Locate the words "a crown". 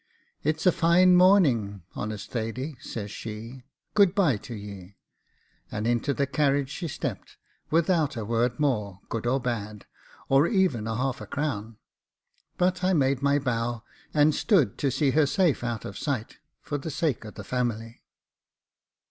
11.21-11.77